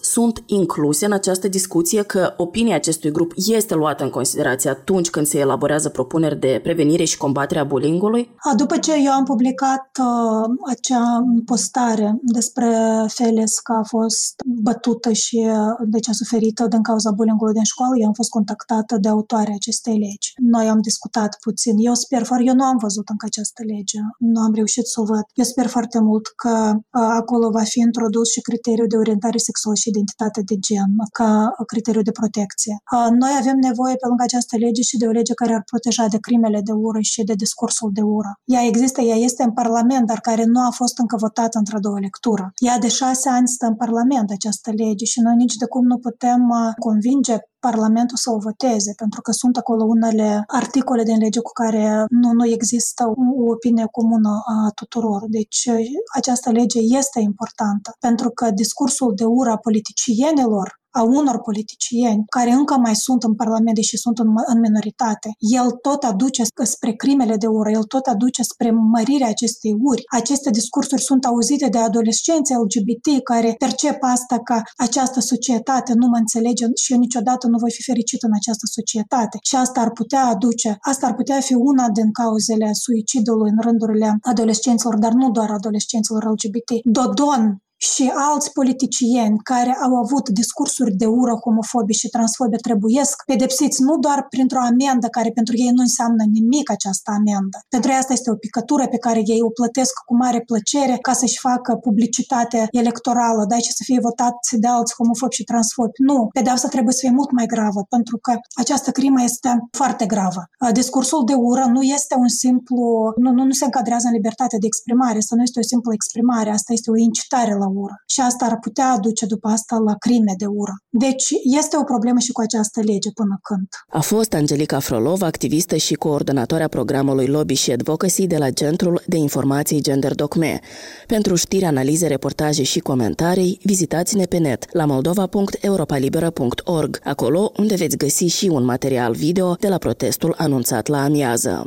sunt 0.00 0.42
incluse 0.46 1.04
în 1.06 1.12
această 1.12 1.48
discuție, 1.48 2.02
că 2.02 2.34
opinia 2.36 2.74
acestui 2.74 3.10
grup 3.10 3.32
este 3.46 3.74
luată 3.74 4.04
în 4.04 4.10
considerație 4.10 4.70
atunci 4.70 5.10
când 5.10 5.26
se 5.26 5.38
elaborează 5.38 5.88
propuneri 5.88 6.14
propuneri 6.16 6.40
de 6.40 6.60
prevenire 6.62 7.04
și 7.04 7.16
combatere 7.16 7.60
a 7.60 7.64
bullying-ului? 7.64 8.30
După 8.56 8.76
ce 8.76 8.92
eu 9.04 9.12
am 9.12 9.24
publicat 9.24 9.90
uh, 10.00 10.48
acea 10.72 11.24
postare 11.44 12.18
despre 12.22 12.68
Feles 13.08 13.58
că 13.58 13.72
a 13.72 13.82
fost 13.82 14.34
bătută 14.46 15.12
și 15.12 15.36
uh, 15.50 15.86
deci 15.94 16.08
a 16.08 16.12
suferit 16.12 16.60
din 16.68 16.82
cauza 16.82 17.10
bullying-ului 17.10 17.54
din 17.54 17.62
școală, 17.72 17.94
eu 18.00 18.06
am 18.06 18.12
fost 18.12 18.30
contactată 18.30 18.96
de 18.96 19.08
autoarea 19.08 19.54
acestei 19.54 19.98
legi. 19.98 20.32
Noi 20.36 20.68
am 20.68 20.80
discutat 20.80 21.36
puțin. 21.40 21.74
Eu 21.78 21.94
sper 21.94 22.22
foarte, 22.24 22.44
eu 22.46 22.54
nu 22.54 22.64
am 22.64 22.78
văzut 22.86 23.08
încă 23.08 23.26
această 23.28 23.62
lege, 23.72 23.98
nu 24.18 24.40
am 24.40 24.52
reușit 24.54 24.86
să 24.86 25.00
o 25.00 25.04
văd. 25.04 25.24
Eu 25.34 25.44
sper 25.44 25.66
foarte 25.66 25.98
mult 26.00 26.26
că 26.26 26.54
uh, 26.74 27.08
acolo 27.20 27.50
va 27.50 27.62
fi 27.72 27.78
introdus 27.78 28.30
și 28.30 28.40
criteriul 28.40 28.88
de 28.88 28.96
orientare 28.96 29.38
sexuală 29.38 29.76
și 29.76 29.88
identitate 29.88 30.40
de 30.50 30.56
gen 30.66 30.90
ca 31.12 31.30
criteriu 31.66 32.02
de 32.02 32.18
protecție. 32.20 32.74
Uh, 32.92 33.08
noi 33.22 33.32
avem 33.40 33.56
nevoie 33.68 33.94
pe 34.00 34.06
lângă 34.06 34.22
această 34.26 34.56
lege 34.56 34.82
și 34.82 34.96
de 34.96 35.06
o 35.06 35.16
lege 35.18 35.34
care 35.34 35.52
ar 35.54 35.62
proteja 35.70 36.05
de 36.08 36.18
crimele 36.18 36.60
de 36.60 36.72
ură 36.72 37.00
și 37.00 37.22
de 37.24 37.34
discursul 37.34 37.90
de 37.92 38.02
ură. 38.02 38.40
Ea 38.44 38.62
există, 38.62 39.00
ea 39.00 39.16
este 39.16 39.42
în 39.42 39.52
Parlament, 39.52 40.06
dar 40.06 40.20
care 40.20 40.44
nu 40.44 40.60
a 40.60 40.70
fost 40.70 40.98
încă 40.98 41.16
votată 41.20 41.58
într-o 41.58 41.78
două 41.78 41.98
lectură. 41.98 42.52
Ea 42.56 42.78
de 42.78 42.88
șase 42.88 43.28
ani 43.28 43.48
stă 43.48 43.66
în 43.66 43.74
Parlament, 43.74 44.30
această 44.30 44.70
lege, 44.70 45.04
și 45.04 45.20
noi 45.20 45.34
nici 45.34 45.54
de 45.54 45.66
cum 45.66 45.84
nu 45.86 45.98
putem 45.98 46.48
uh, 46.48 46.74
convinge 46.78 47.36
Parlamentul 47.58 48.16
să 48.16 48.30
o 48.30 48.38
voteze, 48.38 48.92
pentru 48.96 49.20
că 49.20 49.30
sunt 49.32 49.56
acolo 49.56 49.84
unele 49.84 50.44
articole 50.46 51.02
din 51.02 51.18
lege 51.18 51.40
cu 51.40 51.52
care 51.52 52.04
nu, 52.08 52.32
nu 52.32 52.46
există 52.46 53.02
o 53.06 53.50
opinie 53.54 53.86
comună 53.90 54.30
a 54.54 54.70
tuturor. 54.74 55.20
Deci 55.28 55.60
uh, 55.72 55.86
această 56.14 56.50
lege 56.50 56.78
este 57.00 57.20
importantă, 57.20 57.96
pentru 58.00 58.30
că 58.30 58.50
discursul 58.50 59.12
de 59.16 59.24
ură 59.24 59.50
a 59.50 59.56
politicienilor 59.56 60.66
a 61.00 61.02
unor 61.02 61.36
politicieni 61.40 62.24
care 62.36 62.50
încă 62.50 62.74
mai 62.76 62.96
sunt 62.96 63.22
în 63.22 63.34
Parlament, 63.34 63.74
deși 63.74 63.96
sunt 63.96 64.18
în, 64.18 64.28
în 64.52 64.58
minoritate, 64.60 65.28
el 65.38 65.68
tot 65.70 66.02
aduce 66.02 66.42
spre 66.62 66.92
crimele 66.92 67.36
de 67.36 67.46
ură, 67.46 67.70
el 67.70 67.82
tot 67.82 68.06
aduce 68.06 68.42
spre 68.42 68.70
mărirea 68.70 69.28
acestei 69.28 69.74
uri. 69.90 70.02
Aceste 70.20 70.50
discursuri 70.50 71.02
sunt 71.02 71.24
auzite 71.24 71.68
de 71.68 71.78
adolescenți 71.78 72.52
LGBT 72.52 73.06
care 73.22 73.54
percep 73.58 73.96
asta 74.00 74.36
ca 74.38 74.62
această 74.76 75.20
societate 75.20 75.92
nu 75.94 76.06
mă 76.06 76.16
înțelege 76.16 76.64
și 76.82 76.92
eu 76.92 76.98
niciodată 76.98 77.46
nu 77.46 77.58
voi 77.58 77.72
fi 77.72 77.82
fericit 77.82 78.22
în 78.22 78.32
această 78.34 78.66
societate. 78.76 79.38
Și 79.42 79.56
asta 79.56 79.80
ar 79.80 79.90
putea 79.90 80.24
aduce, 80.26 80.76
asta 80.80 81.06
ar 81.06 81.14
putea 81.14 81.40
fi 81.40 81.54
una 81.54 81.86
din 81.88 82.12
cauzele 82.12 82.68
suicidului 82.72 83.50
în 83.50 83.60
rândurile 83.60 84.18
adolescenților, 84.20 84.98
dar 84.98 85.12
nu 85.12 85.30
doar 85.30 85.50
adolescenților 85.50 86.22
LGBT. 86.24 86.70
Dodon 86.84 87.42
și 87.76 88.12
alți 88.14 88.52
politicieni 88.52 89.38
care 89.38 89.78
au 89.84 89.94
avut 89.96 90.28
discursuri 90.28 90.92
de 90.92 91.06
ură 91.06 91.34
homofobe 91.44 91.92
și 91.92 92.08
transfobe 92.08 92.56
trebuiesc 92.56 93.24
pedepsiți 93.24 93.82
nu 93.82 93.98
doar 93.98 94.26
printr-o 94.28 94.58
amendă 94.58 95.06
care 95.06 95.30
pentru 95.30 95.54
ei 95.56 95.70
nu 95.76 95.82
înseamnă 95.88 96.22
nimic 96.30 96.70
această 96.70 97.10
amendă. 97.18 97.58
Pentru 97.68 97.90
ei 97.90 97.96
asta 97.96 98.12
este 98.12 98.30
o 98.30 98.34
picătură 98.34 98.86
pe 98.88 98.98
care 98.98 99.20
ei 99.24 99.42
o 99.42 99.50
plătesc 99.58 99.94
cu 100.06 100.14
mare 100.16 100.40
plăcere 100.40 100.96
ca 101.00 101.12
să-și 101.12 101.38
facă 101.38 101.74
publicitate 101.74 102.68
electorală, 102.70 103.44
da, 103.48 103.56
și 103.56 103.72
să 103.78 103.82
fie 103.84 104.00
votați 104.00 104.56
de 104.62 104.66
alți 104.66 104.94
homofobi 104.94 105.34
și 105.34 105.44
transfobi. 105.44 106.02
Nu, 106.10 106.28
pedeapsa 106.32 106.68
trebuie 106.68 106.94
să 106.94 107.00
fie 107.04 107.14
mult 107.18 107.30
mai 107.30 107.46
gravă, 107.46 107.80
pentru 107.88 108.16
că 108.16 108.32
această 108.54 108.90
crimă 108.90 109.22
este 109.22 109.48
foarte 109.70 110.06
gravă. 110.06 110.42
Discursul 110.72 111.22
de 111.24 111.34
ură 111.34 111.64
nu 111.76 111.82
este 111.82 112.14
un 112.18 112.28
simplu, 112.28 113.12
nu, 113.16 113.30
nu, 113.30 113.44
nu 113.44 113.54
se 113.60 113.64
încadrează 113.64 114.06
în 114.06 114.12
libertatea 114.12 114.58
de 114.58 114.66
exprimare, 114.66 115.18
asta 115.18 115.36
nu 115.36 115.42
este 115.42 115.58
o 115.58 115.62
simplă 115.72 115.92
exprimare, 115.92 116.50
asta 116.50 116.72
este 116.72 116.90
o 116.90 116.96
incitare 116.96 117.54
la 117.54 117.65
ură. 117.66 118.02
Și 118.06 118.20
asta 118.20 118.44
ar 118.44 118.58
putea 118.58 118.92
aduce 118.96 119.26
după 119.26 119.48
asta 119.48 119.76
la 119.76 119.94
crime 119.98 120.34
de 120.38 120.46
ură. 120.46 120.72
Deci 120.88 121.28
este 121.58 121.76
o 121.76 121.82
problemă 121.82 122.18
și 122.18 122.32
cu 122.32 122.40
această 122.40 122.80
lege 122.80 123.10
până 123.14 123.38
când. 123.42 123.68
A 123.88 124.00
fost 124.00 124.32
Angelica 124.32 124.78
Frolov, 124.78 125.22
activistă 125.22 125.76
și 125.76 125.94
coordonatoarea 125.94 126.68
programului 126.68 127.26
Lobby 127.26 127.54
și 127.54 127.72
Advocacy 127.72 128.26
de 128.26 128.36
la 128.36 128.50
Centrul 128.50 129.02
de 129.06 129.16
Informații 129.16 129.80
Gender 129.80 130.14
Docme. 130.14 130.60
Pentru 131.06 131.34
știri, 131.34 131.64
analize, 131.64 132.06
reportaje 132.06 132.62
și 132.62 132.80
comentarii, 132.80 133.60
vizitați-ne 133.62 134.24
pe 134.24 134.38
net 134.38 134.72
la 134.72 134.84
moldova.europalibera.org, 134.84 137.00
acolo 137.04 137.52
unde 137.58 137.74
veți 137.74 137.96
găsi 137.96 138.24
și 138.24 138.46
un 138.46 138.64
material 138.64 139.12
video 139.12 139.54
de 139.54 139.68
la 139.68 139.78
protestul 139.78 140.34
anunțat 140.38 140.86
la 140.86 141.02
amiază. 141.02 141.66